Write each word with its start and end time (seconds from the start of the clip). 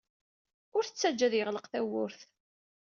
Ur 0.75 0.83
t-ttajja 0.85 1.25
ad 1.27 1.33
yeɣleq 1.35 1.65
tawwurt. 1.71 2.19